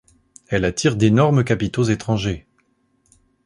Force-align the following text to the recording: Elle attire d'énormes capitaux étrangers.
Elle 0.47 0.65
attire 0.65 0.95
d'énormes 0.95 1.43
capitaux 1.43 1.83
étrangers. 1.83 2.47